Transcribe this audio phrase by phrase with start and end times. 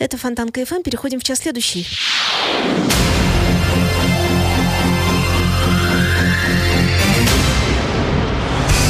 [0.00, 0.80] Это Фонтанка ФМ.
[0.82, 1.86] Переходим в час следующий.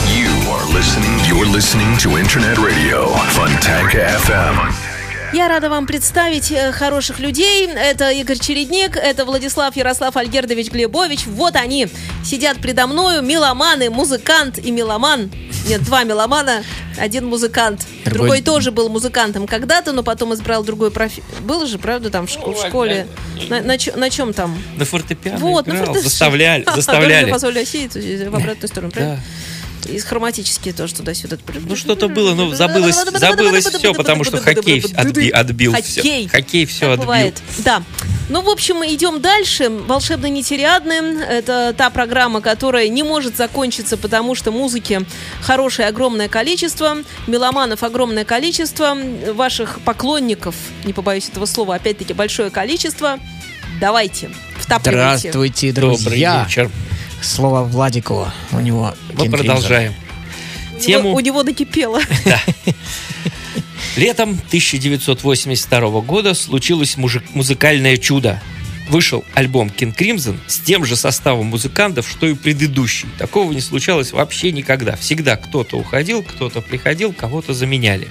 [0.07, 1.19] You are listening.
[1.29, 4.73] You're listening to Internet Radio Fontanka FM.
[5.33, 7.67] Я рада вам представить э, хороших людей.
[7.69, 11.27] Это Игорь Чередник, это Владислав Ярослав Альгердович Глебович.
[11.27, 11.89] Вот они
[12.25, 15.31] сидят предо мною, меломаны, музыкант и меломан.
[15.69, 16.65] Нет, два меломана,
[16.99, 17.87] один музыкант.
[18.05, 21.23] Другой, Другой- тоже был музыкантом когда-то, но потом избрал другой профи...
[21.43, 23.07] Было же, правда, там в, шко- в школе?
[23.49, 24.61] На, на, чё- на чем там?
[24.77, 26.09] На фортепиано Вот, на играл, фортепиано.
[26.09, 27.31] заставляли, Ага, заставляли.
[27.31, 29.17] Позволили осеять в обратную сторону, правильно?
[29.17, 29.23] Да.
[29.93, 31.37] И хроматические тоже туда-сюда.
[31.67, 36.01] Ну что-то было, ну забылось, забылось все, потому что хоккей отби- отбил все.
[36.03, 36.29] Хоккей.
[36.29, 37.05] Хоккей все Так отбил.
[37.07, 37.43] бывает.
[37.59, 37.83] Да.
[38.31, 39.69] Ну, в общем, мы идем дальше.
[39.69, 41.21] Волшебно нетериадны.
[41.23, 45.01] Это та программа, которая не может закончиться, потому что музыки
[45.43, 48.97] хорошее огромное количество, меломанов огромное количество,
[49.35, 50.55] ваших поклонников,
[50.85, 53.19] не побоюсь этого слова, опять-таки большое количество.
[53.81, 55.19] Давайте, втапливайте.
[55.31, 56.45] Здравствуйте, Добрый друзья.
[56.47, 56.71] вечер.
[57.21, 58.29] Слово Владику.
[58.53, 59.93] У него Мы продолжаем.
[60.71, 62.01] У него- Тему У него накипело.
[63.97, 68.41] летом 1982 года случилось мужик- музыкальное чудо.
[68.89, 73.09] Вышел альбом King Crimson с тем же составом музыкантов, что и предыдущий.
[73.19, 74.97] Такого не случалось вообще никогда.
[74.97, 78.09] Всегда кто-то уходил, кто-то приходил, кого-то заменяли.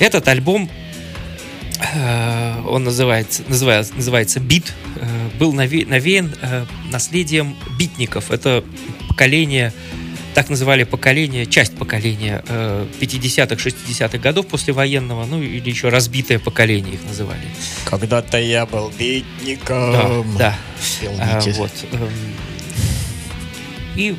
[0.00, 0.68] Этот альбом,
[1.94, 8.30] э, он называется, называется, называется «Бит», э, был наве- навеян э, наследием битников.
[8.32, 8.64] Это
[9.08, 9.72] поколение,
[10.34, 16.94] так называли поколение, часть поколения э, 50-х, 60-х годов послевоенного, ну или еще разбитое поколение
[16.94, 17.42] их называли.
[17.84, 20.36] Когда-то я был Да, бедником.
[20.38, 20.56] да.
[21.00, 21.70] Пел А, вот.
[21.92, 22.08] эм,
[23.96, 24.14] И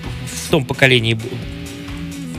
[0.45, 1.17] в том поколении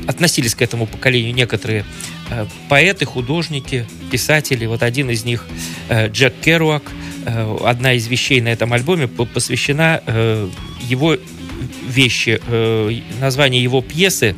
[0.07, 1.85] относились к этому поколению некоторые
[2.31, 4.67] э, поэты, художники, писатели.
[4.67, 5.47] Вот один из них
[5.89, 6.83] э, Джек Керуак.
[7.27, 10.49] Э, Одна из вещей на этом альбоме по- посвящена э,
[10.83, 11.17] его
[11.95, 14.35] вещи, э, название его пьесы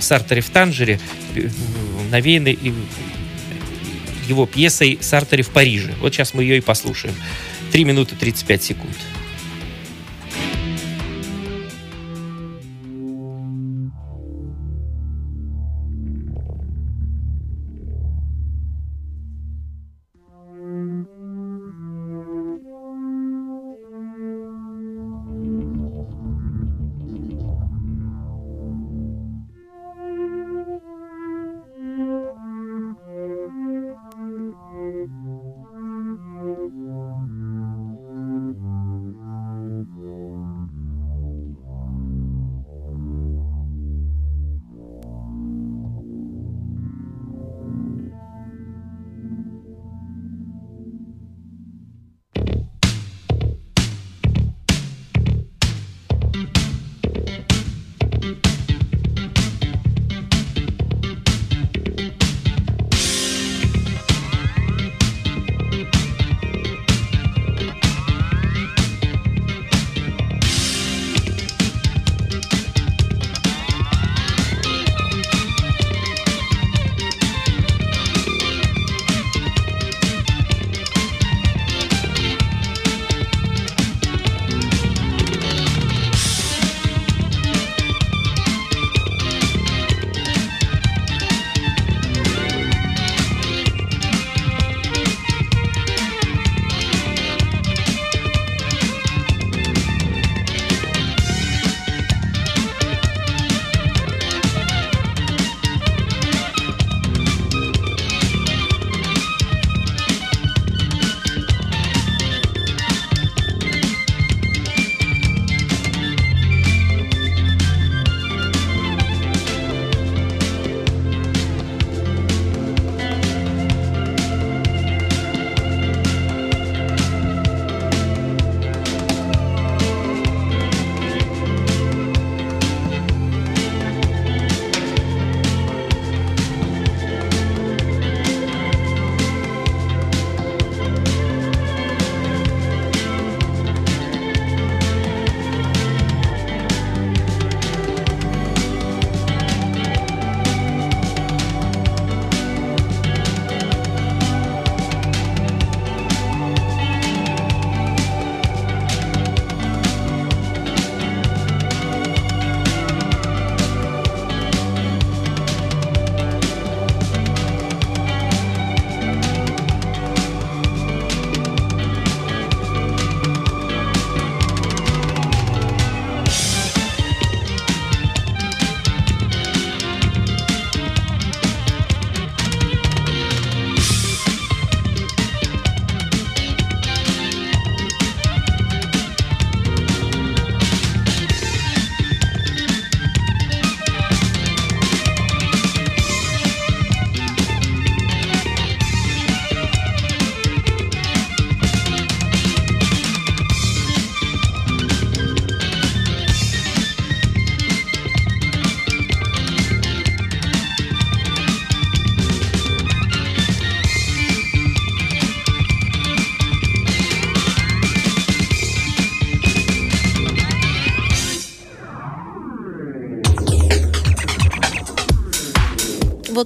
[0.00, 1.00] «Сартери в Танжере»
[1.34, 1.48] э,
[2.10, 2.56] навеяны
[4.28, 5.94] его пьесой «Сартери в Париже».
[6.00, 7.14] Вот сейчас мы ее и послушаем.
[7.72, 8.96] 3 минуты 35 секунд.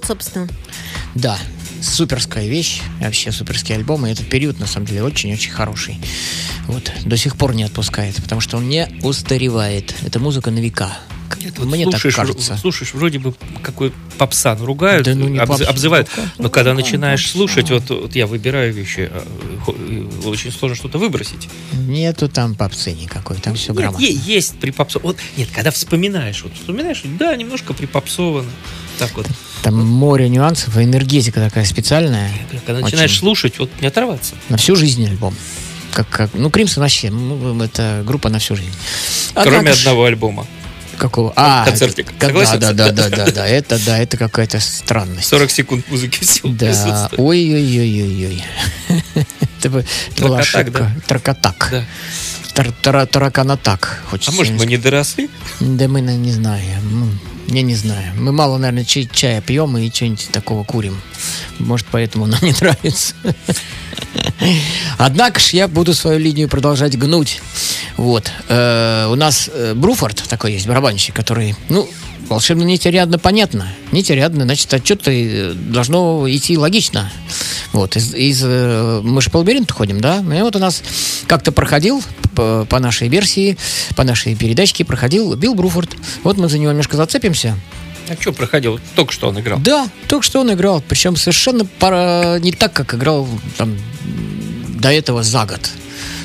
[0.09, 0.47] Собственно.
[1.13, 1.37] Да,
[1.83, 5.99] суперская вещь, вообще суперский альбом, и этот период, на самом деле, очень-очень хороший.
[6.67, 9.93] Вот, до сих пор не отпускает, потому что он не устаревает.
[10.03, 10.97] Это музыка на века.
[11.39, 12.57] Нет, вот Мне слушаешь, так кажется.
[12.57, 16.49] слушаешь, вроде бы какой попса ну, ругают, Да ну не обз- попса, обзывают, ну, но
[16.49, 17.37] когда ну, начинаешь попса.
[17.37, 19.23] слушать, вот, вот я выбираю вещи, а,
[20.27, 21.47] очень сложно что-то выбросить.
[21.73, 24.03] Нету там попсы никакой, там все Нет, грамотно.
[24.03, 24.99] е- есть припопсо.
[24.99, 28.49] Вот, нет, когда вспоминаешь, вот вспоминаешь, да, немножко припопсовано.
[28.99, 29.25] Так вот.
[29.63, 32.29] Там море нюансов, и энергетика такая специальная.
[32.65, 33.19] Когда начинаешь Очень.
[33.19, 34.35] слушать, вот не оторваться.
[34.49, 35.35] На всю жизнь альбом.
[35.93, 38.71] Как, как, ну, Кримсон вообще, ну, это группа на всю жизнь.
[39.33, 40.45] Кроме Однако ж- одного альбома.
[40.97, 41.31] Какого?
[41.35, 42.11] А, концертик.
[42.19, 42.59] Согласен?
[42.59, 45.27] Да, да, да, да, да, да, это, да, это какая-то странность.
[45.29, 48.43] 40 секунд музыки всего Да, ой-ой-ой-ой-ой.
[49.59, 50.91] Это бы- это была Тракотак, ошибка.
[51.07, 51.67] Тракотак.
[51.71, 51.85] Да.
[52.53, 54.01] Тар- тара- Тараканатак.
[54.05, 55.29] А Хочется может, мы не доросли?
[55.59, 56.81] Да мы, не знаем.
[56.91, 57.07] Ну,
[57.47, 58.13] Я не знаю.
[58.15, 60.99] Мы мало, наверное, чай, чая пьем и что-нибудь такого курим.
[61.59, 63.13] Может, поэтому нам не нравится.
[64.97, 67.41] Однако ж я буду свою линию продолжать гнуть.
[67.97, 68.31] Вот.
[68.47, 71.89] Э, у нас э, Бруфорд такой есть, барабанщик, который, ну,
[72.29, 73.67] волшебно нетериадно понятно.
[73.91, 75.03] Нетериадно, значит, отчет
[75.71, 77.11] должно идти логично.
[77.73, 80.17] Вот, из, из, э, мы же по лабиринту ходим, да?
[80.19, 80.81] И вот у нас
[81.27, 82.03] как-то проходил
[82.35, 83.57] по, по нашей версии,
[83.95, 85.95] по нашей передачке проходил Билл Бруфорд.
[86.23, 87.57] Вот мы за него немножко зацепимся.
[88.09, 88.79] А что проходил?
[88.95, 89.59] Только что он играл.
[89.59, 92.39] Да, только что он играл, причем совершенно пара...
[92.39, 93.77] не так, как играл там,
[94.79, 95.69] до этого за год.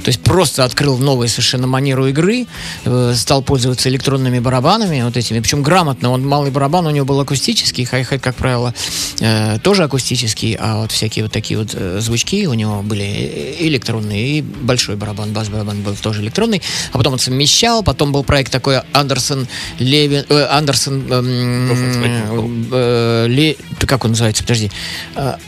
[0.04, 2.46] То есть просто открыл новую совершенно манеру игры,
[2.84, 6.10] э, стал пользоваться электронными барабанами, вот этими, причем грамотно.
[6.10, 8.74] Он малый барабан у него был акустический, хай-хэт, как правило,
[9.20, 14.38] э, тоже акустический, а вот всякие вот такие вот э, звучки у него были электронные,
[14.38, 16.60] и большой барабан, бас-барабан был тоже электронный,
[16.92, 23.56] а потом он совмещал, потом был проект такой Андерсон Левин, э, Андерсон эм, э, Ле-
[23.86, 24.70] как он называется, подожди,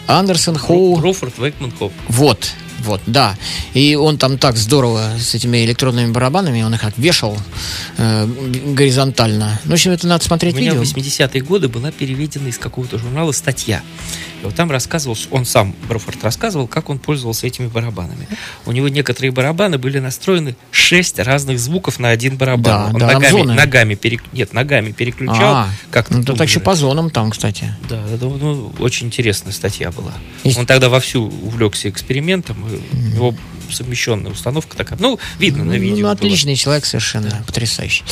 [0.06, 1.92] Андерсон Хоу, Рофорд Вейкман Хоп.
[2.08, 2.48] вот,
[2.80, 3.36] вот, да.
[3.74, 7.36] И он там так здорово с этими электронными барабанами, он их как вешал
[7.96, 8.26] э,
[8.66, 9.60] горизонтально.
[9.64, 11.00] Ну, в общем, это надо У смотреть меня в видео.
[11.00, 13.82] 80-е годы была переведена из какого-то журнала статья.
[14.42, 18.28] И вот там рассказывал, он сам, Брофорд, рассказывал, как он пользовался этими барабанами.
[18.66, 22.62] У него некоторые барабаны были настроены 6 разных звуков на один барабан.
[22.62, 25.54] Да, он да, ногами, ногами, перек- нет, ногами переключал.
[25.54, 27.74] А, как ну, так еще по зонам там, кстати.
[27.88, 30.12] Да, это ну, очень интересная статья была.
[30.44, 32.56] Есть- Он тогда вовсю увлекся экспериментом.
[33.14, 33.34] Него
[33.72, 34.98] совмещенная установка такая.
[35.00, 35.96] Ну, видно на Ну, видео.
[35.96, 36.12] Ну, было.
[36.12, 38.04] отличный человек совершенно, потрясающий.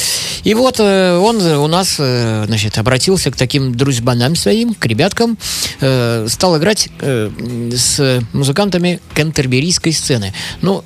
[0.42, 4.85] И вот э, он э, у нас, э, значит, обратился к таким друзьбанам своим, к
[4.87, 5.38] ребяткам,
[5.80, 7.30] э, стал играть э,
[7.76, 10.33] с музыкантами кентерберийской сцены.
[10.61, 10.85] Ну,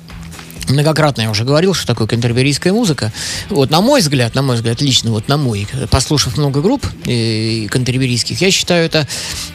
[0.69, 3.11] Многократно я уже говорил, что такое кентерберийская музыка.
[3.49, 7.67] Вот, на мой взгляд, на мой взгляд, лично вот на мой, послушав много групп э,
[7.71, 9.07] кентерберийских, я считаю это,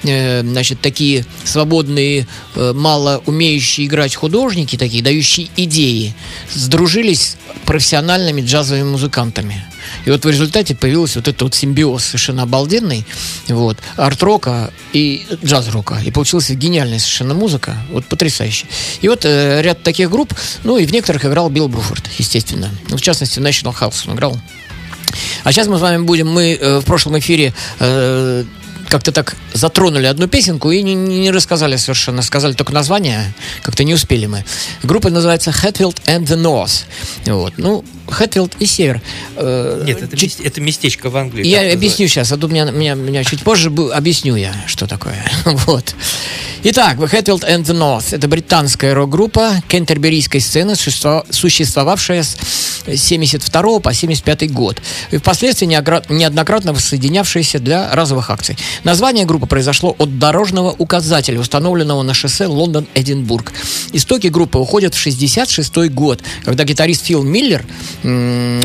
[0.02, 6.14] э, значит, такие свободные, э, мало умеющие играть художники, такие, дающие идеи,
[6.52, 9.64] сдружились профессиональными джазовыми музыкантами.
[10.04, 13.06] И вот в результате появился вот этот вот симбиоз совершенно обалденный,
[13.48, 16.00] вот, арт-рока и джаз-рока.
[16.04, 18.66] И получилась гениальная совершенно музыка, вот потрясающе.
[19.00, 22.70] И вот э, ряд таких групп, ну и в некоторых играл Билл Бруфорд, естественно.
[22.88, 24.38] Ну, в частности, в National House он играл.
[25.44, 28.44] А сейчас мы с вами будем, мы э, в прошлом эфире э,
[28.94, 33.92] как-то так затронули одну песенку и не, не рассказали совершенно, сказали только название, как-то не
[33.92, 34.44] успели мы.
[34.84, 36.84] Группа называется Hatfield and the North.
[37.26, 37.54] Вот.
[37.56, 39.00] Ну, Hatfield и Север.
[39.34, 41.44] Э, Нет, это, чуть- это местечко в Англии.
[41.44, 45.20] я объясню сейчас, а то меня, меня, меня чуть позже бу- объясню я, что такое.
[45.44, 45.92] вот.
[46.62, 48.14] Итак, Hatfield and the North.
[48.14, 52.36] Это британская рок-группа кентерберийской сцены, существо- существовавшая с
[52.86, 54.80] 72 по 75 год.
[55.10, 58.56] И впоследствии неоднократно воссоединявшаяся для разовых акций.
[58.84, 63.52] Название группы произошло от дорожного указателя, установленного на шоссе Лондон-Эдинбург.
[63.92, 67.64] Истоки группы уходят в 66 год, когда гитарист Фил Миллер,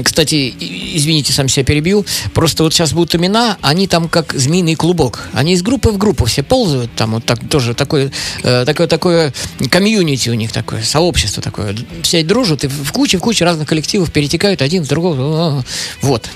[0.03, 5.29] кстати, извините, сам себя перебью, просто вот сейчас будут имена, они там как змеиный клубок.
[5.33, 8.11] Они из группы в группу все ползают, там вот так тоже такое,
[8.43, 9.33] э, такое, такое
[9.69, 11.75] комьюнити у них такое, сообщество такое.
[12.03, 15.63] Все дружат и в куче, в куче разных коллективов перетекают один в другого.
[16.01, 16.29] Вот.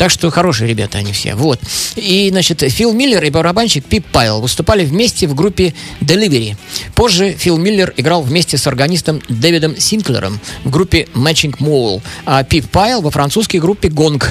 [0.00, 1.34] Так что хорошие ребята они все.
[1.34, 1.60] Вот.
[1.94, 6.56] И, значит, Фил Миллер и барабанщик Пип Пайл выступали вместе в группе Delivery.
[6.94, 12.70] Позже Фил Миллер играл вместе с органистом Дэвидом Синклером в группе Matching Mole, а Пип
[12.70, 14.30] Пайл во французской группе Гонг.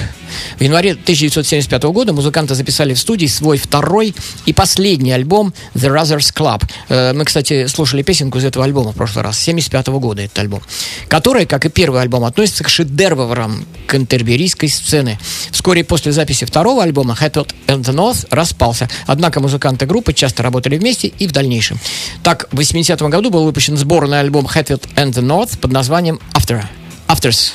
[0.58, 4.14] В январе 1975 года музыканты записали в студии свой второй
[4.46, 6.62] и последний альбом The Brothers Club.
[6.88, 10.62] Э, Мы, кстати, слушали песенку из этого альбома в прошлый раз, 1975 года этот альбом,
[11.08, 15.18] который, как и первый альбом, относится к шедеврам кентерберийской сцены.
[15.50, 18.88] Вскоре после записи второго альбома Hatfield and the North распался.
[19.06, 21.78] Однако музыканты группы часто работали вместе и в дальнейшем.
[22.22, 26.64] Так, в 80-м году был выпущен сборный альбом Hatfield and the North под названием After.
[27.10, 27.52] Afters,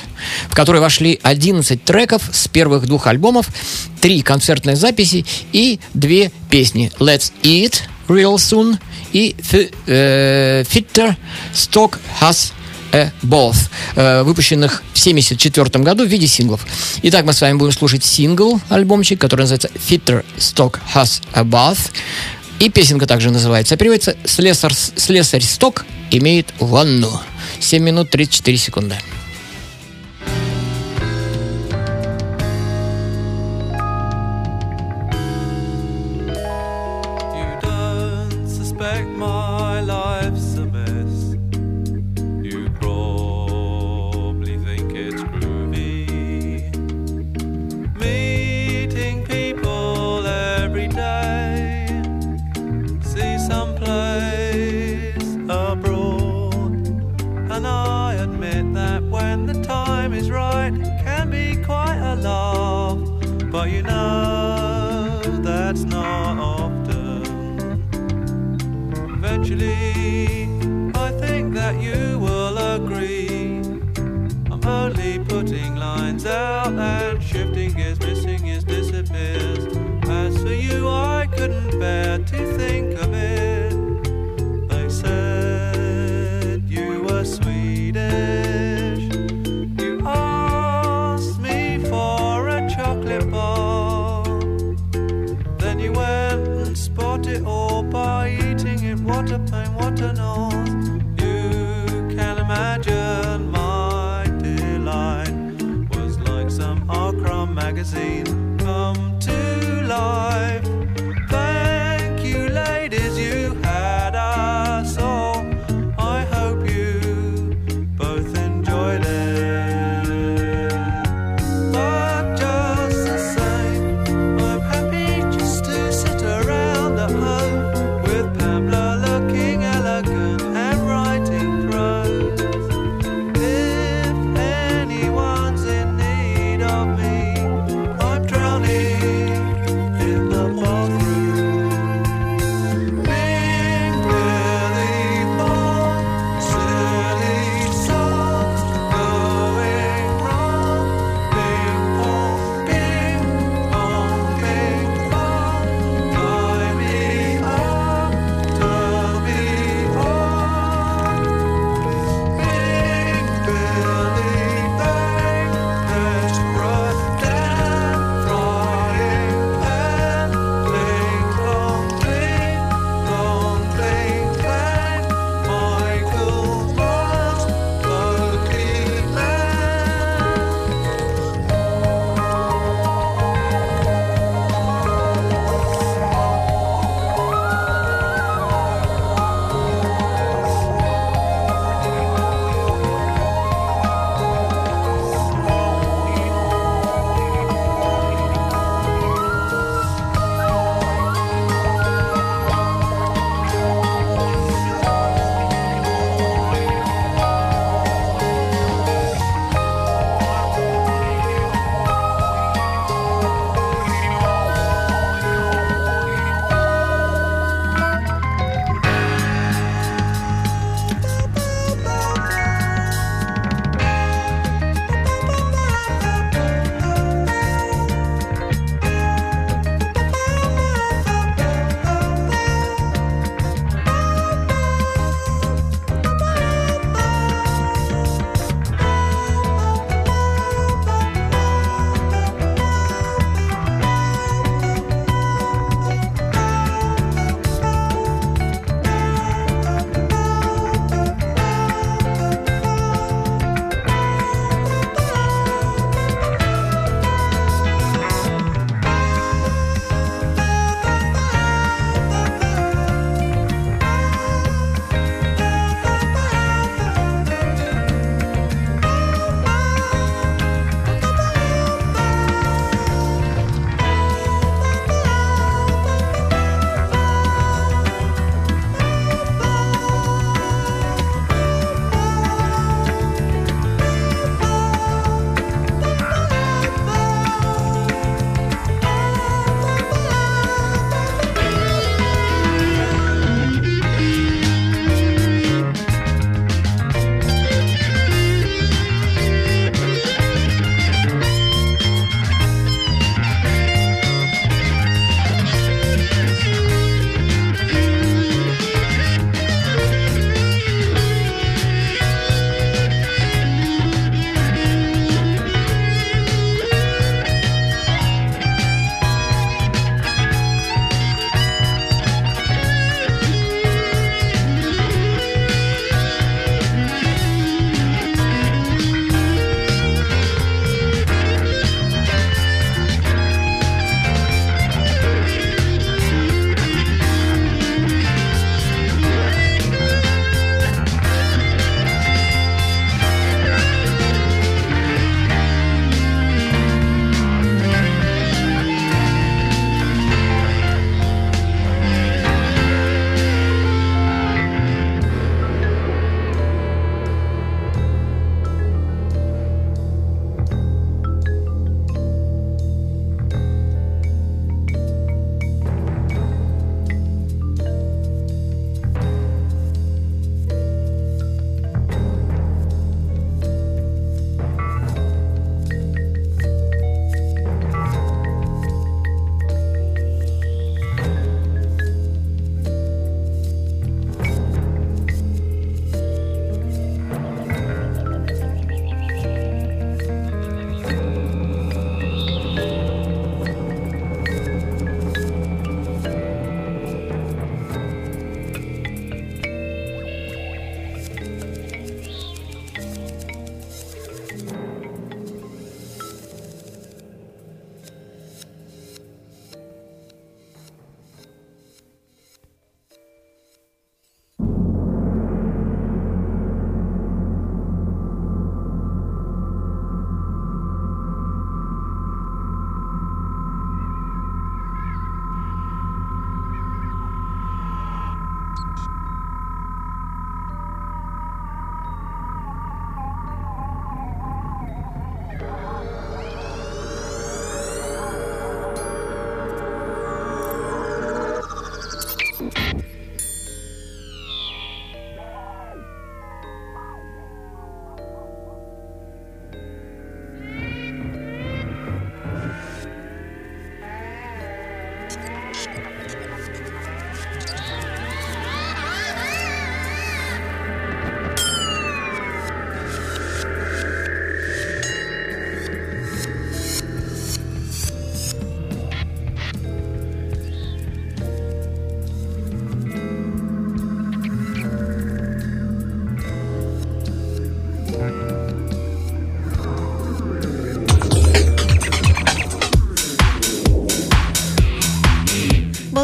[0.50, 3.48] в который вошли 11 треков с первых двух альбомов,
[4.02, 8.78] три концертные записи и две песни Let's Eat Real Soon
[9.14, 9.34] и
[9.88, 11.16] э, Fitter
[11.54, 12.52] Stock Has
[12.92, 16.66] a Both, э, выпущенных в 1974 году в виде синглов.
[17.04, 21.92] Итак, мы с вами будем слушать сингл, альбомчик, который называется Fitter Stock Has a Bath.
[22.60, 23.76] И песенка также называется.
[23.76, 27.12] А переводится «Слесарь, слесарь сток имеет ванну».
[27.60, 28.96] 7 минут 34 секунды.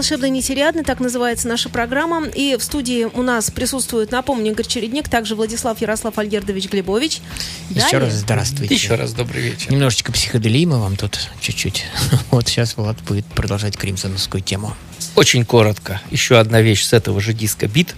[0.02, 2.26] «Волшебно нетериадный», так называется наша программа.
[2.26, 7.22] И в студии у нас присутствует, напомню, Игорь Чередник, также Владислав Ярослав Альгердович Глебович.
[7.70, 8.74] Еще Далее- раз здравствуйте.
[8.74, 9.72] Еще раз добрый вечер.
[9.72, 11.86] Немножечко психоделии мы вам тут чуть-чуть.
[12.32, 14.74] Вот сейчас Влад будет продолжать кримсоновскую тему.
[15.16, 16.02] Очень коротко.
[16.10, 17.94] Еще одна вещь с этого же диска бит,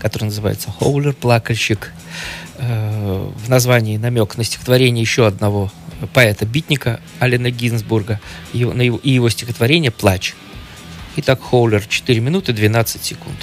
[0.00, 1.12] который называется «Хоулер.
[1.12, 1.92] Плакальщик».
[2.58, 5.70] Э, В названии намек на стихотворение еще одного
[6.14, 8.18] поэта-битника Алена Гинзбурга
[8.52, 10.34] на его- и его стихотворение «Плач».
[11.16, 13.36] Итак, Хоулер 4 минуты 12 секунд.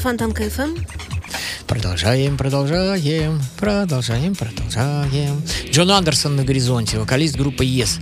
[0.00, 0.76] Фонтанка ФМ.
[1.66, 5.42] Продолжаем, продолжаем, продолжаем, продолжаем.
[5.70, 8.00] Джон Андерсон на горизонте, вокалист группы Yes.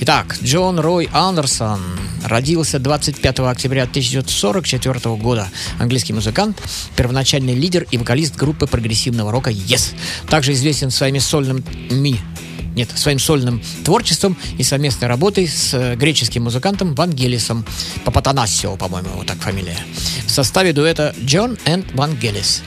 [0.00, 1.80] Итак, Джон Рой Андерсон
[2.24, 5.48] родился 25 октября 1944 года.
[5.78, 6.60] Английский музыкант,
[6.94, 9.94] первоначальный лидер и вокалист группы прогрессивного рока Yes.
[10.28, 12.20] Также известен своими сольными
[12.80, 17.66] нет, своим сольным творчеством и совместной работой с э, греческим музыкантом Вангелисом
[18.04, 19.76] Папатанасио, по-моему, вот так фамилия.
[20.26, 22.62] В составе дуэта Джон и Вангелис.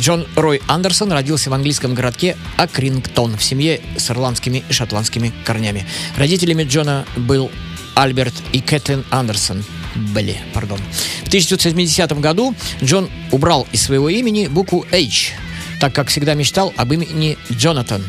[0.00, 5.86] Джон Рой Андерсон родился в английском городке Акрингтон в семье с ирландскими и шотландскими корнями.
[6.16, 7.50] Родителями Джона был
[7.94, 9.62] Альберт и Кэтлин Андерсон.
[10.14, 10.78] Были, пардон.
[11.24, 15.32] В 1970 году Джон убрал из своего имени букву H,
[15.80, 18.02] так как всегда мечтал об имени Джонатан.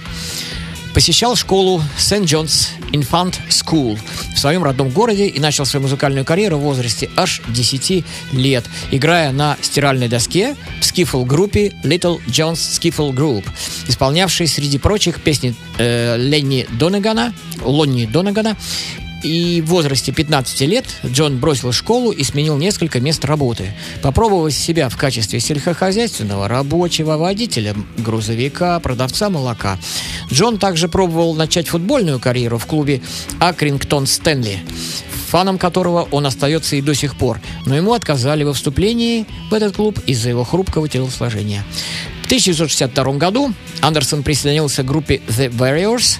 [1.00, 3.98] Посещал школу Сент Джонс Infant School
[4.36, 9.32] в своем родном городе и начал свою музыкальную карьеру в возрасте аж 10 лет, играя
[9.32, 13.46] на стиральной доске в скифл-группе Little John's Skiffle Group,
[13.88, 18.58] исполнявшей среди прочих песни э, Ленни Донегана, Лонни Донегана
[19.24, 23.74] и в возрасте 15 лет Джон бросил школу и сменил несколько мест работы.
[24.02, 29.78] Попробовав себя в качестве сельскохозяйственного рабочего, водителя грузовика, продавца молока.
[30.32, 33.02] Джон также пробовал начать футбольную карьеру в клубе
[33.40, 34.60] Акрингтон Стэнли
[35.30, 39.76] фаном которого он остается и до сих пор, но ему отказали во вступлении в этот
[39.76, 41.64] клуб из-за его хрупкого телосложения.
[42.30, 46.20] В 1962 году Андерсон присоединился к группе The Warriors,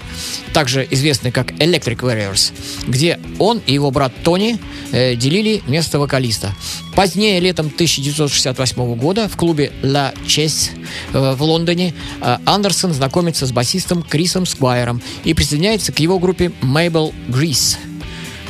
[0.54, 2.52] также известной как Electric Warriors,
[2.88, 4.58] где он и его брат Тони
[4.92, 6.56] э, делили место вокалиста.
[6.96, 10.72] Позднее, летом 1968 года, в клубе La Chess
[11.14, 16.52] э, в Лондоне, э, Андерсон знакомится с басистом Крисом Сквайером и присоединяется к его группе
[16.64, 17.78] Mabel Grease.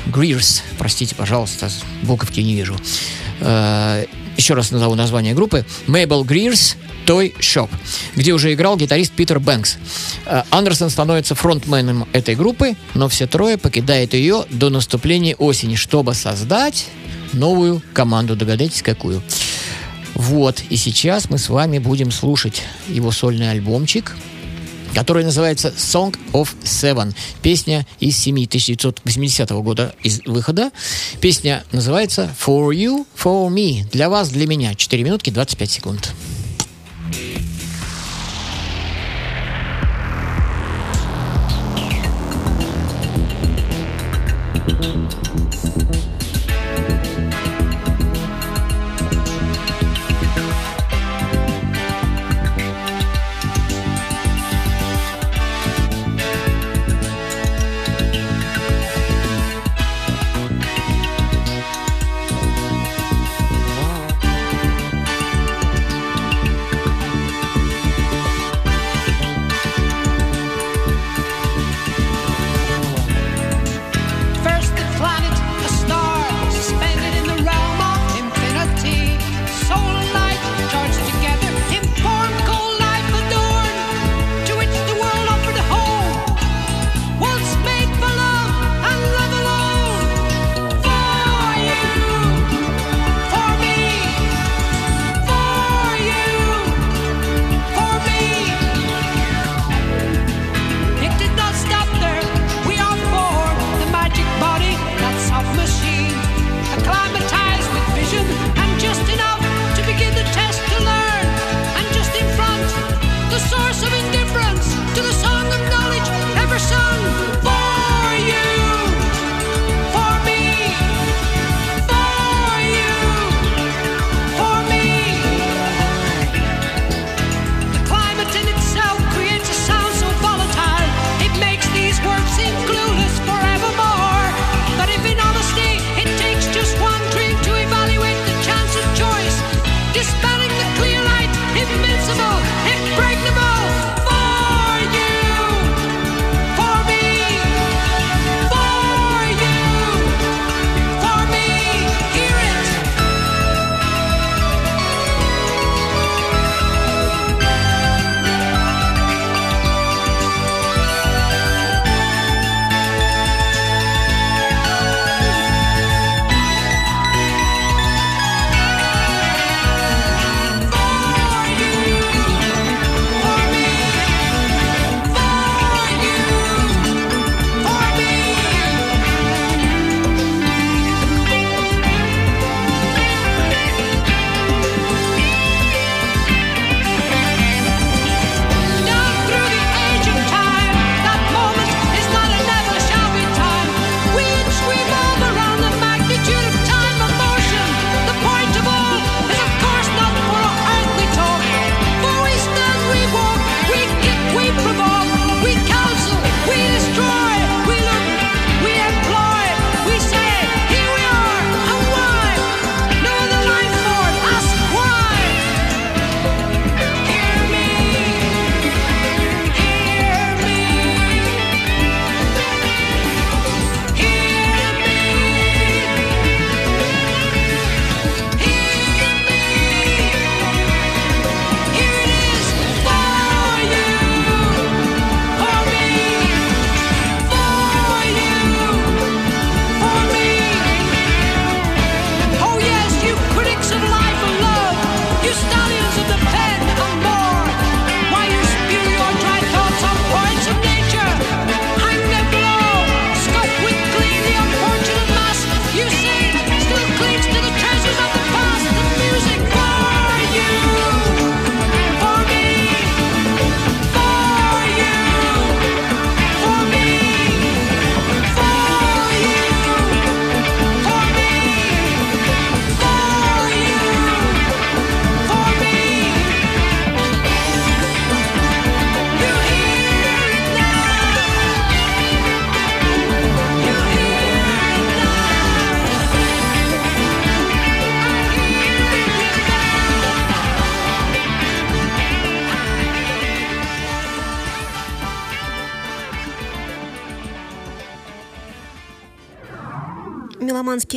[0.08, 1.70] Greers, простите, пожалуйста,
[2.04, 2.78] буковки не вижу.
[4.40, 5.66] Еще раз назову название группы.
[5.86, 7.70] Mabel Greers Toy Shop,
[8.16, 9.76] где уже играл гитарист Питер Бэнкс.
[10.26, 16.14] Э, Андерсон становится фронтменом этой группы, но все трое покидают ее до наступления осени, чтобы
[16.14, 16.88] создать
[17.34, 18.38] новую команду.
[18.38, 19.22] Догадайтесь, какую.
[20.14, 24.16] Вот, и сейчас мы с вами будем слушать его сольный альбомчик,
[24.94, 27.14] который называется Song of Seven.
[27.42, 30.72] Песня из 7 1980 года из выхода.
[31.22, 33.90] Песня называется For You, For Me.
[33.92, 34.76] Для вас, для меня.
[34.76, 36.14] 4 минутки 25 секунд.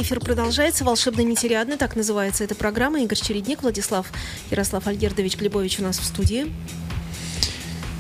[0.03, 0.85] Эфир продолжается.
[0.85, 3.01] Волшебно нетериадный, так называется эта программа.
[3.03, 4.07] Игорь Чередник, Владислав
[4.51, 6.53] Ярослав Альгердович Глебович у нас в студии.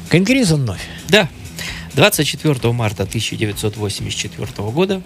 [0.08, 0.82] Конкризм вновь.
[1.08, 1.28] Да,
[1.94, 5.02] 24 марта 1984 года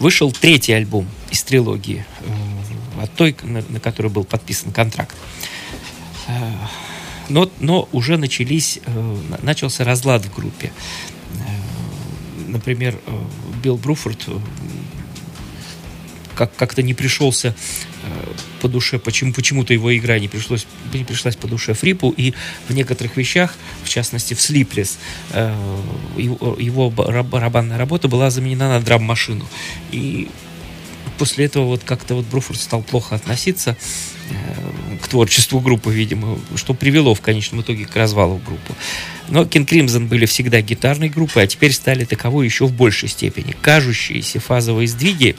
[0.00, 2.04] вышел третий альбом из трилогии,
[2.98, 5.16] э, от той, на, на которой был подписан контракт.
[6.28, 6.32] Э,
[7.28, 8.90] Но, но уже начались, э,
[9.30, 10.72] на- начался разлад в группе.
[12.48, 12.98] Например,
[13.62, 14.26] Билл Бруфорд
[16.34, 17.54] как, как-то не пришелся
[18.02, 22.34] э, по душе, почему, почему-то его игра не, пришлось, не пришлась по душе Фрипу, и
[22.68, 24.98] в некоторых вещах, в частности в Слиплес,
[26.16, 29.46] его, его бара- барабанная работа была заменена на драм-машину.
[29.90, 30.28] И
[31.18, 33.76] после этого вот как-то вот Бруфорд стал плохо относиться
[34.30, 38.74] э, к творчеству группы, видимо, что привело в конечном итоге к развалу группы.
[39.28, 43.54] Но King Crimson были всегда гитарной группой, а теперь стали таковой еще в большей степени.
[43.60, 45.36] Кажущиеся фазовые сдвиги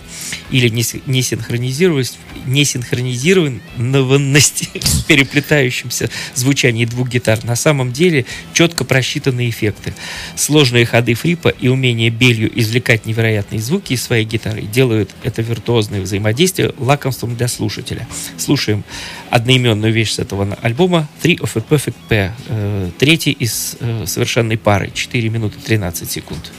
[0.49, 9.93] или нес- несинхронизированность, несинхронизированность в переплетающемся звучании двух гитар на самом деле четко просчитанные эффекты.
[10.35, 16.01] Сложные ходы фрипа и умение Белью извлекать невероятные звуки из своей гитары делают это виртуозное
[16.01, 18.07] взаимодействие лакомством для слушателя.
[18.37, 18.83] Слушаем
[19.35, 21.09] одноименную вещь с этого альбома.
[21.21, 26.51] Three of a Perfect Pair, э, третий из э, совершенной пары, 4 минуты 13 секунд.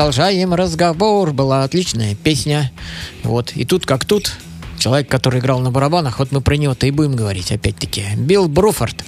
[0.00, 1.34] Продолжаем разговор.
[1.34, 2.72] Была отличная песня.
[3.22, 3.52] Вот.
[3.54, 4.32] И тут как тут,
[4.78, 8.04] человек, который играл на барабанах, вот мы про него-то и будем говорить опять-таки.
[8.16, 9.04] Билл Бруфорд.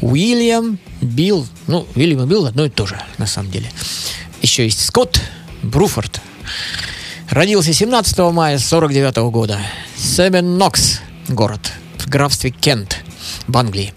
[0.00, 1.46] Уильям Билл.
[1.66, 3.70] Ну, Уильям и Билл одно и то же, на самом деле.
[4.40, 5.20] Еще есть Скотт
[5.62, 6.22] Бруфорд.
[7.28, 9.58] Родился 17 мая 49 года.
[9.94, 13.03] Севен Нокс, город в графстве Кент
[13.46, 13.92] в Англии.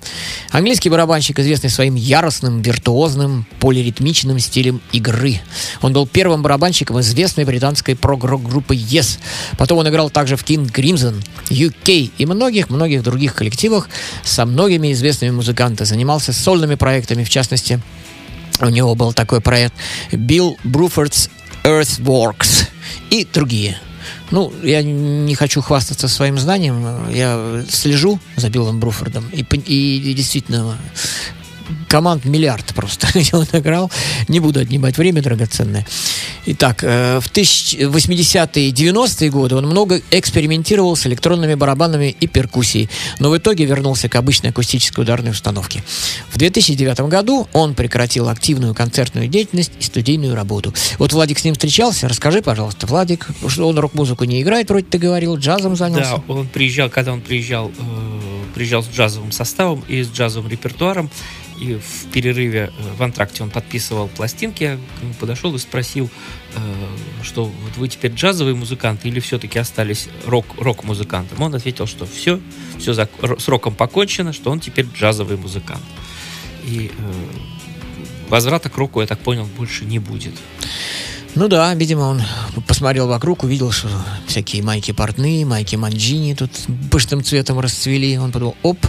[0.51, 5.39] Английский барабанщик, известный своим яростным, виртуозным, полиритмичным стилем игры.
[5.81, 9.19] Он был первым барабанщиком известной британской прог-рок-группы Yes.
[9.57, 13.89] Потом он играл также в King Crimson, UK и многих-многих других коллективах
[14.23, 15.87] со многими известными музыкантами.
[15.87, 17.81] Занимался сольными проектами, в частности,
[18.59, 19.75] у него был такой проект
[20.11, 21.29] Bill Bruford's
[21.63, 22.67] Earthworks
[23.09, 23.79] и другие.
[24.31, 27.09] Ну, я не хочу хвастаться своим знанием.
[27.09, 29.29] Я слежу за Биллом Бруфордом.
[29.31, 30.77] И, и действительно,
[31.88, 33.91] команд миллиард просто, где он играл.
[34.28, 35.86] Не буду отнимать время драгоценное.
[36.45, 42.89] Итак, э, в 80-е и 90-е годы он много экспериментировал с электронными барабанами и перкуссией,
[43.20, 45.84] но в итоге вернулся к обычной акустической ударной установке.
[46.30, 50.74] В 2009 году он прекратил активную концертную деятельность и студийную работу.
[50.99, 52.07] Вот Владик с ним встречался.
[52.07, 56.24] Расскажи, пожалуйста, Владик, что он рок-музыку не играет, вроде ты говорил, джазом занялся.
[56.28, 61.09] Да, он приезжал, когда он приезжал, э, приезжал с джазовым составом и с джазовым репертуаром,
[61.59, 66.09] и в перерыве э, в антракте он подписывал пластинки, к нему подошел и спросил,
[66.55, 66.59] э,
[67.23, 71.41] что вот вы теперь джазовый музыкант или все-таки остались рок, рок-музыкантом?
[71.41, 72.39] Он ответил, что все,
[72.77, 75.83] все с роком покончено, что он теперь джазовый музыкант.
[76.65, 77.13] И э,
[78.29, 80.35] возврата к року, я так понял, больше не будет.
[81.38, 82.23] Ну да, видимо, он
[82.67, 83.89] посмотрел вокруг, увидел, что
[84.25, 86.49] всякие майки портные, майки манджини тут
[86.89, 88.17] пышным цветом расцвели.
[88.17, 88.79] Он подумал, оп,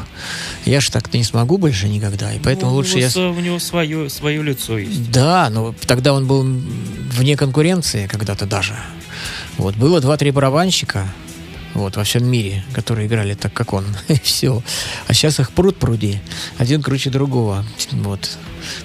[0.64, 2.32] я ж так-то не смогу больше никогда.
[2.32, 3.08] И поэтому Ну, лучше я...
[3.08, 5.10] у него свое, свое лицо есть.
[5.10, 8.78] Да, но тогда он был вне конкуренции когда-то даже.
[9.58, 11.06] Вот, было два-три барабанщика
[11.74, 13.84] вот, во всем мире, которые играли так, как он.
[14.08, 14.62] И все.
[15.06, 16.20] А сейчас их пруд пруди.
[16.56, 17.64] Один круче другого.
[17.92, 18.38] Вот.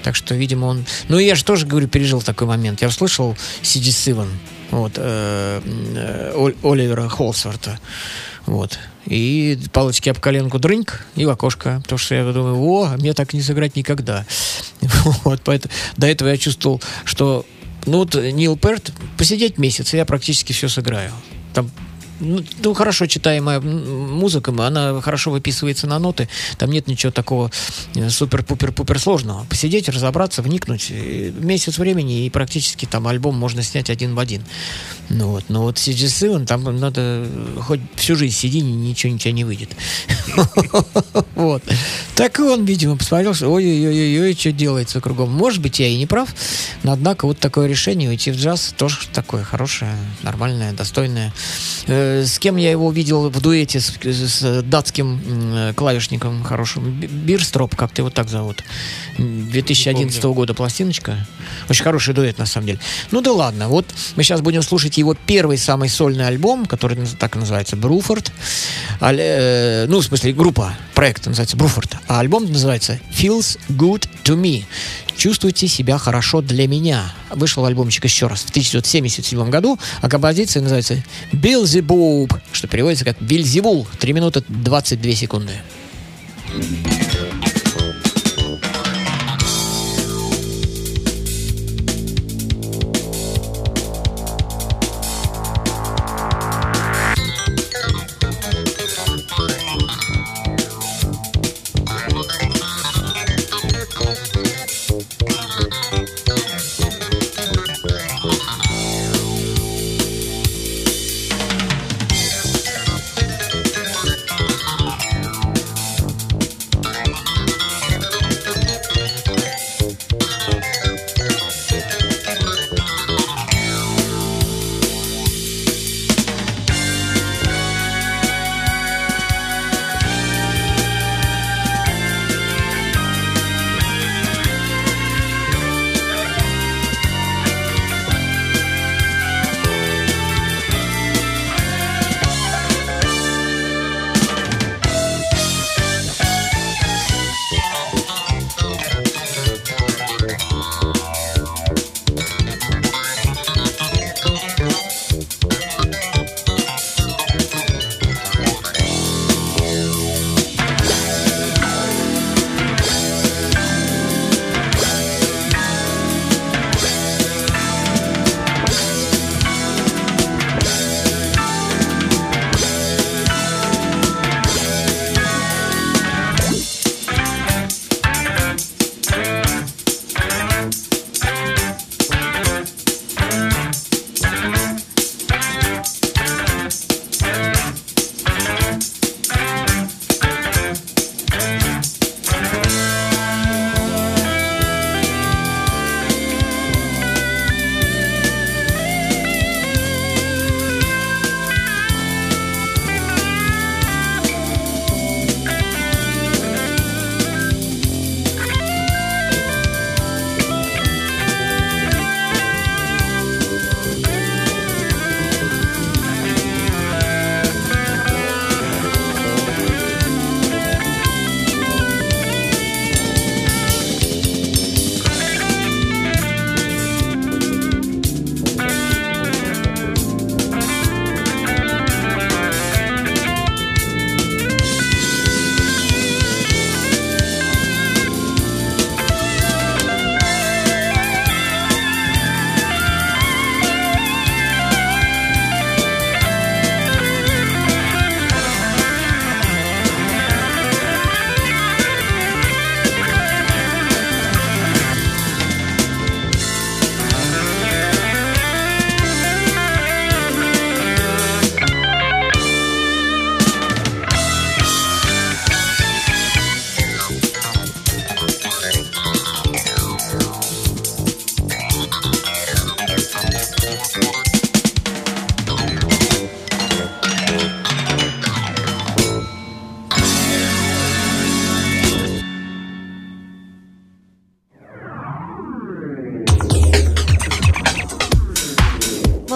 [0.03, 0.85] Так что, видимо, он...
[1.09, 2.81] Ну, я же тоже, говорю, пережил такой момент.
[2.81, 4.29] Я услышал Сиди Сиван,
[4.71, 5.61] вот, э,
[5.95, 7.79] э, Ол- Оливера Холсворта.
[8.45, 8.77] Вот.
[9.05, 11.79] И палочки об коленку дрыньк и в окошко.
[11.83, 14.25] Потому что я думаю, о, мне так не сыграть никогда.
[15.23, 17.45] Вот, поэтому до этого я чувствовал, что
[17.85, 21.11] ну вот Нил Перт, посидеть месяц, и я практически все сыграю.
[21.53, 21.69] Там
[22.19, 26.29] ну, хорошо читаемая музыка, она хорошо выписывается на ноты.
[26.57, 27.51] Там нет ничего такого
[27.95, 29.45] э, супер-пупер-пупер сложного.
[29.49, 30.87] Посидеть, разобраться, вникнуть.
[30.89, 34.43] э, Месяц времени, и практически там альбом можно снять один в один.
[35.09, 39.17] Ну вот, но вот CG Seven, там надо э, хоть всю жизнь сиди, ни- ничего
[39.17, 39.69] тебя не выйдет.
[41.35, 41.63] Вот.
[42.15, 45.31] Так и он, видимо, посмотрел, что ой-ой-ой, что делается кругом.
[45.31, 46.29] Может быть, я и не прав,
[46.83, 49.91] но однако вот такое решение уйти в джаз тоже такое хорошее,
[50.21, 51.33] нормальное, достойное.
[52.03, 55.21] Э, С кем я его видел в дуэте с, с датским
[55.67, 56.91] м, клавишником хорошим?
[56.99, 58.63] Бирстроп, как-то его так зовут.
[59.17, 61.25] М, 2011 года пластиночка.
[61.69, 62.79] Очень хороший дуэт, на самом деле.
[63.11, 63.85] Ну да ладно, вот
[64.15, 68.31] мы сейчас будем слушать его первый самый сольный альбом, который так и называется «Бруфорд».
[69.01, 71.95] Аль- э, ну, в смысле, группа, проект называется «Бруфорд».
[72.07, 74.65] А альбом называется «Feels Good to Me».
[75.17, 77.13] «Чувствуйте себя хорошо для меня».
[77.29, 83.87] Вышел альбомчик еще раз в 1977 году, а композиция называется «Beelzebub», что переводится как «Бельзевул».
[83.99, 85.53] 3 минуты 22 секунды.
[86.53, 87.02] Beelzebub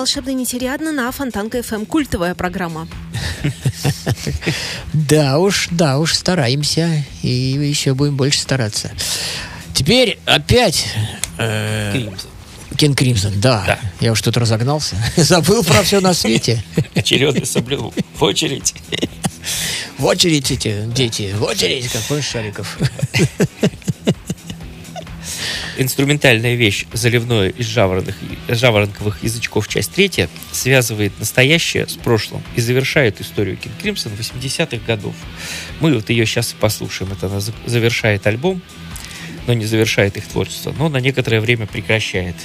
[0.07, 1.83] волшебно нетериадно на Фонтанка ФМ.
[1.83, 2.87] Культовая программа.
[4.93, 7.03] Да уж, да уж, стараемся.
[7.23, 8.89] И еще будем больше стараться.
[9.73, 10.87] Теперь опять...
[11.37, 12.09] э.
[12.77, 13.63] Кен Кримсон, да.
[13.67, 13.79] Да.
[13.99, 14.95] Я уж тут разогнался.
[15.17, 16.63] Забыл про все на свете.
[16.95, 17.93] Очередно соблюл.
[18.15, 18.75] В очередь.
[19.97, 21.33] В очередь эти дети.
[21.37, 22.77] В очередь, как помнишь, Шариков.
[25.77, 28.15] Инструментальная вещь «Заливное из жаворонных,
[28.49, 29.67] жаворонковых язычков.
[29.67, 35.15] Часть третья» связывает настоящее с прошлым и завершает историю Кинг Кримсон 80-х годов.
[35.79, 37.11] Мы вот ее сейчас и послушаем.
[37.13, 38.61] Это она за- завершает альбом,
[39.45, 42.35] но не завершает их творчество, но на некоторое время прекращает.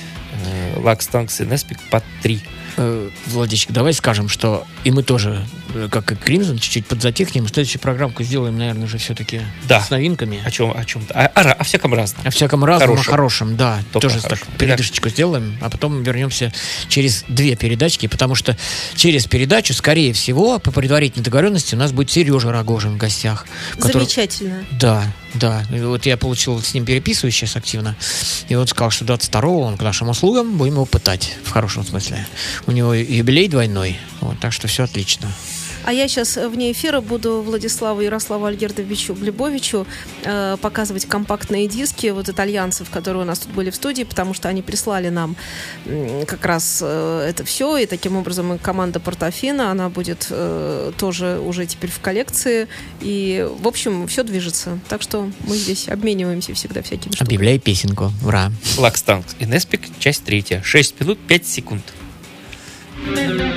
[0.77, 2.41] Лакс, Танкс и Неспик под три.
[2.77, 7.47] Э, Владичек, давай скажем, что и мы тоже, э, как и Кримзон, чуть-чуть подзатихнем.
[7.49, 9.81] Следующую программку сделаем, наверное, уже все-таки Да.
[9.81, 10.41] с новинками.
[10.45, 11.15] О чем, о чем-то.
[11.15, 12.27] О, о, о всяком разном.
[12.27, 13.09] О всяком разном, Хорошем.
[13.09, 13.79] о хорошем, да.
[13.93, 14.47] Только Тоже хорошем.
[14.47, 16.53] так передышечку сделаем, а потом вернемся
[16.89, 18.57] через две передачки, потому что
[18.95, 23.47] через передачу, скорее всего, по предварительной договоренности, у нас будет Сережа Рогожин в гостях.
[23.79, 24.65] который- Замечательно.
[24.73, 25.05] Да,
[25.35, 25.65] да.
[25.73, 27.97] И вот я получил с ним переписываюсь сейчас активно.
[28.49, 32.27] И он сказал, что 22-го он к нашим услугам, будем его пытать, в хорошем смысле.
[32.67, 35.33] У него юбилей двойной, вот, так что все отлично.
[35.85, 39.87] А я сейчас вне эфира буду Владиславу Ярославу Альгердовичу Глебовичу
[40.25, 44.49] э, показывать компактные диски вот итальянцев, которые у нас тут были в студии, потому что
[44.49, 45.37] они прислали нам
[45.87, 51.41] м, как раз э, это все, и таким образом команда Портофина, она будет э, тоже
[51.41, 52.69] уже теперь в коллекции,
[53.01, 54.79] и, в общем, все движется.
[54.89, 57.27] Так что мы здесь обмениваемся всегда всякими штуками.
[57.27, 58.13] Объявляй песенку.
[58.25, 58.53] Ура.
[58.79, 59.83] Лакс, Танкс и Неспик.
[59.99, 60.63] Часть третья.
[60.63, 61.83] 6 минут 5 секунд.
[63.05, 63.52] Thank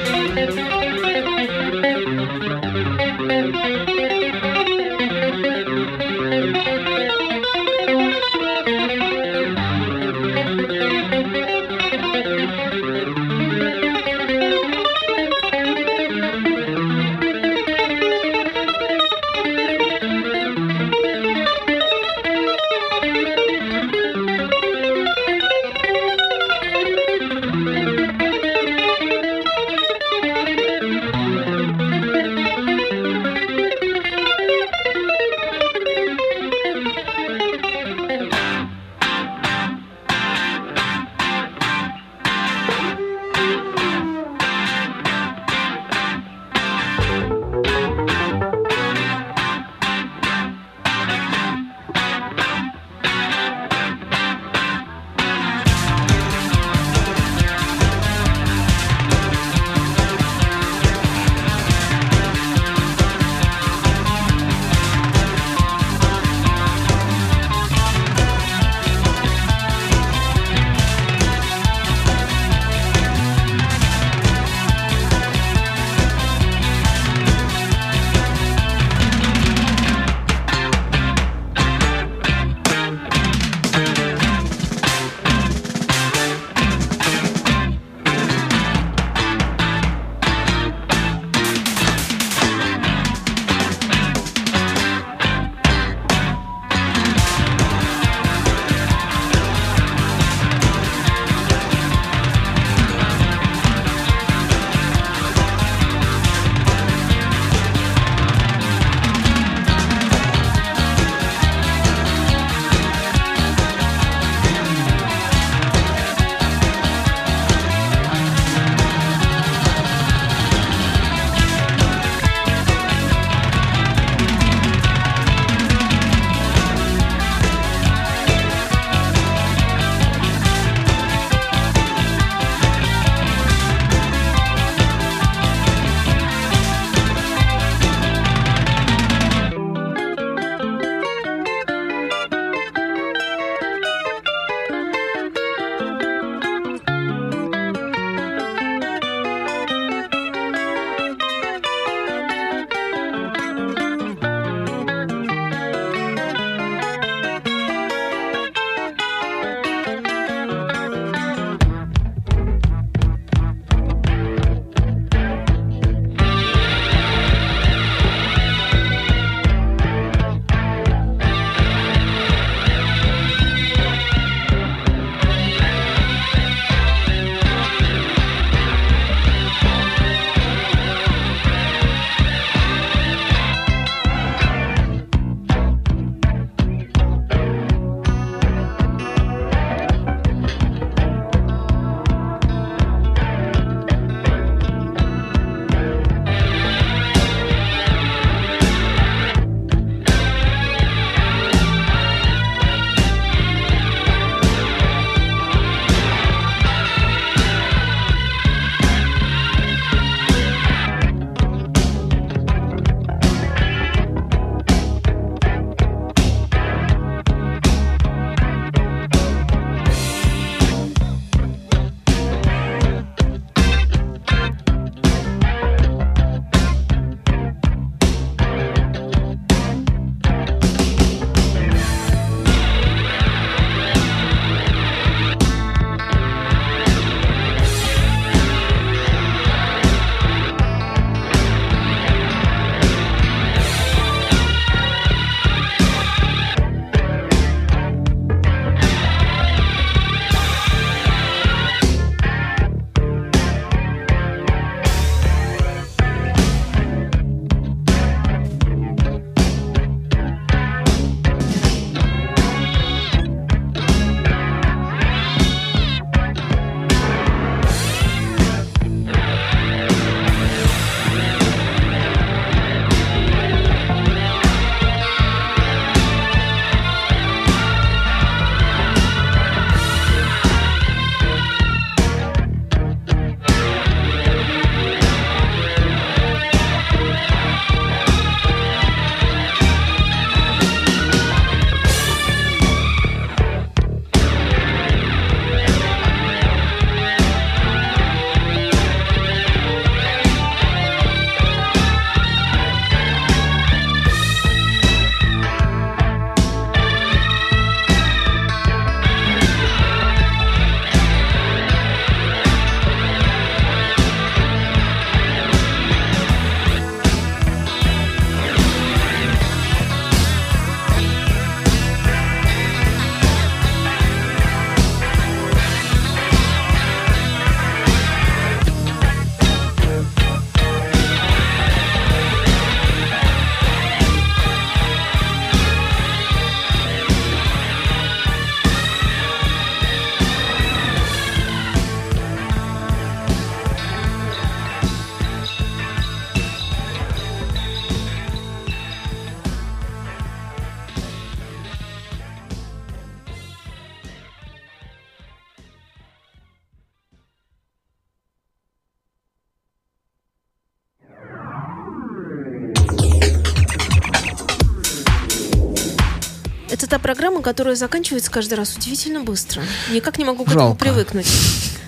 [367.45, 369.61] которая заканчивается каждый раз удивительно быстро.
[369.91, 370.79] Никак не могу к этому Жалко.
[370.79, 371.27] привыкнуть.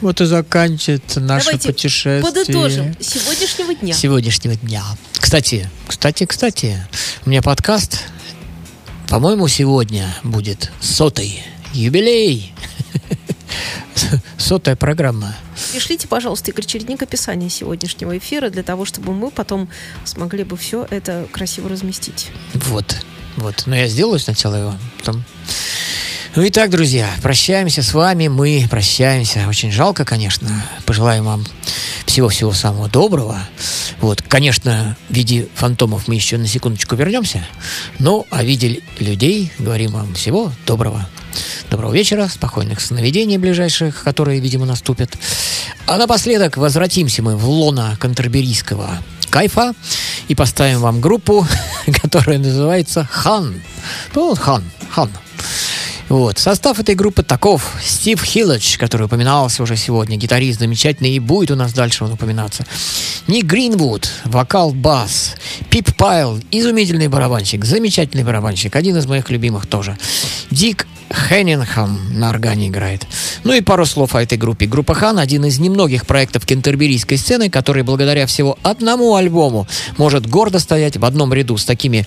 [0.01, 2.21] Вот и заканчивается наше Давайте путешествие.
[2.21, 3.95] подытожим сегодняшнего дня.
[3.95, 4.83] сегодняшнего дня.
[5.13, 6.77] Кстати, кстати, кстати,
[7.25, 8.03] у меня подкаст,
[9.09, 11.43] по-моему, сегодня будет сотый
[11.73, 12.53] юбилей.
[14.37, 15.35] Сотая программа.
[15.71, 19.69] Пришлите, пожалуйста, Игорь Чередник описание сегодняшнего эфира для того, чтобы мы потом
[20.05, 22.27] смогли бы все это красиво разместить.
[22.53, 22.95] Вот,
[23.37, 23.63] вот.
[23.65, 25.23] Но я сделаю сначала его, потом...
[26.35, 29.47] Ну и так, друзья, прощаемся с вами, мы прощаемся.
[29.47, 30.47] Очень жалко, конечно.
[30.85, 31.43] Пожелаем вам
[32.05, 33.39] всего-всего самого доброго.
[34.01, 37.43] Вот, конечно, в виде фантомов мы еще на секундочку вернемся.
[37.97, 41.07] Ну, а в виде людей говорим вам всего доброго.
[41.71, 45.17] Доброго вечера, спокойных сновидений ближайших, которые, видимо, наступят.
[45.87, 48.99] А напоследок возвратимся мы в лона контраберийского
[49.29, 49.73] кайфа
[50.27, 51.45] и поставим вам группу,
[52.01, 53.61] которая называется «Хан».
[54.15, 55.09] Ну, «Хан», «Хан».
[56.09, 56.37] Вот.
[56.37, 57.75] Состав этой группы таков.
[57.83, 62.65] Стив Хилледж, который упоминался уже сегодня, гитарист замечательный, и будет у нас дальше он упоминаться.
[63.27, 65.35] Ник Гринвуд, вокал, бас.
[65.69, 69.97] Пип Пайл, изумительный барабанщик, замечательный барабанщик, один из моих любимых тоже.
[70.49, 73.05] Дик Хеннингхам на органе играет.
[73.43, 74.65] Ну и пару слов о этой группе.
[74.65, 79.67] Группа Хан– один из немногих проектов кентерберийской сцены, который благодаря всего одному альбому
[79.97, 82.05] может гордо стоять в одном ряду с такими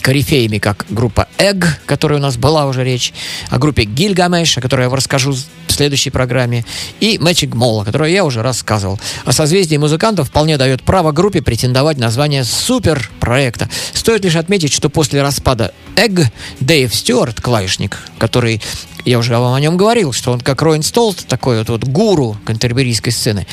[0.00, 1.52] корифеями, как группа о
[1.86, 3.12] которой у нас была уже речь,
[3.50, 5.34] о группе Гильгамеш, о которой я вам расскажу
[5.72, 6.64] следующей программе,
[7.00, 9.00] и Magic Mall, о которой я уже рассказывал.
[9.24, 13.68] А созвездие музыкантов вполне дает право группе претендовать на звание суперпроекта.
[13.92, 16.26] Стоит лишь отметить, что после распада Egg
[16.60, 18.60] Дэйв Стюарт, клавишник, который
[19.04, 22.36] я уже вам о нем говорил, что он как Роин Столт, такой вот, вот гуру
[22.44, 23.46] кантерберийской сцены,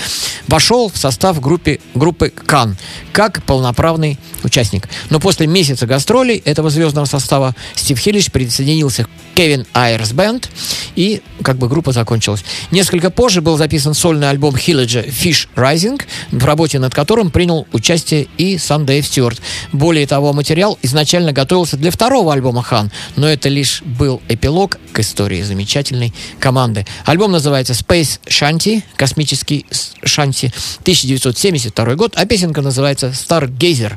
[0.48, 2.78] вошел в состав группы, группы Кан
[3.12, 4.88] как полноправный участник.
[5.10, 9.08] Но после месяца гастролей этого звездного состава Стив Хиллиш присоединился
[9.40, 10.50] Кевин Айрс Бенд,
[10.98, 12.44] и как бы группа закончилась.
[12.72, 18.28] Несколько позже был записан сольный альбом Хилледжа Fish Rising, в работе над которым принял участие
[18.38, 19.42] и сам Дэйв Стюарт.
[19.72, 25.00] Более того, материал изначально готовился для второго альбома Хан, но это лишь был эпилог к
[25.00, 26.86] истории замечательной команды.
[27.06, 29.66] Альбом называется Space Shanty, космический
[30.04, 33.94] шанти, 1972 год, а песенка называется Stargazer,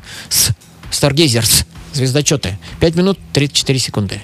[0.93, 1.65] Stargazers,
[1.95, 2.57] звездочеты.
[2.79, 4.21] 5 минут 34 секунды.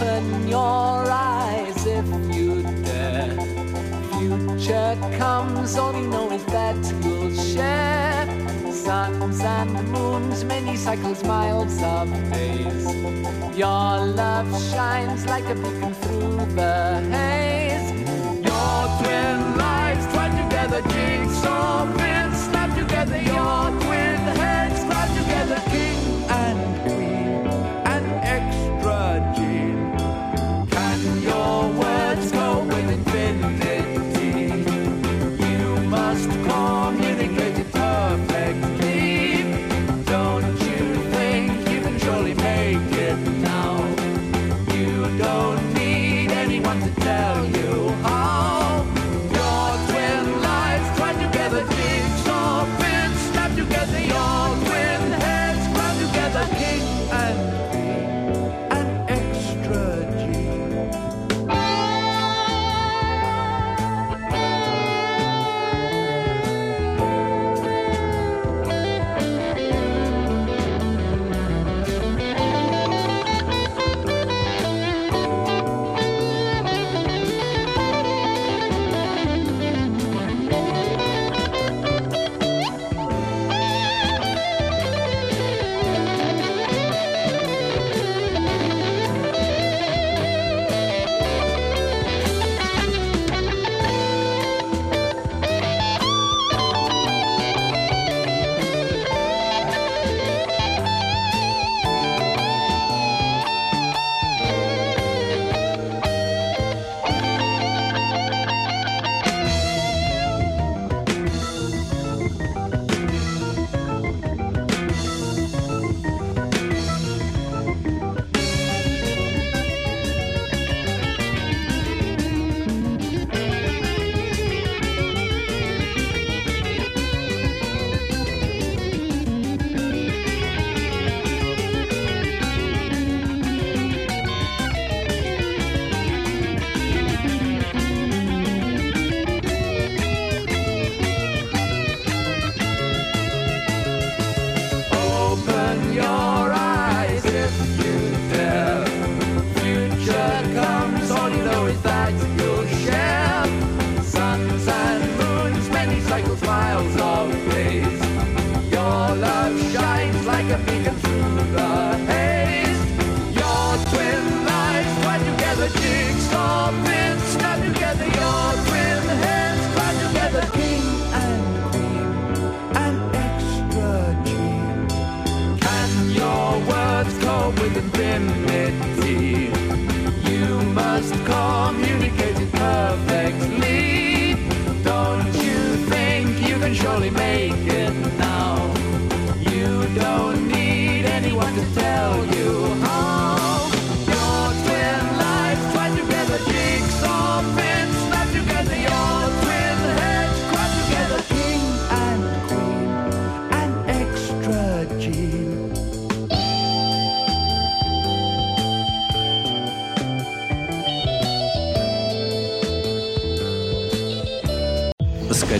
[0.00, 3.36] Open your eyes if you dare.
[4.12, 6.74] Future comes, all you know is that
[7.04, 8.24] you'll share.
[8.72, 12.86] Suns and moons, many cycles, miles of days.
[13.54, 17.90] Your love shines like a beacon through the haze.
[18.48, 22.29] Your twin lives twine together, jigsaw bits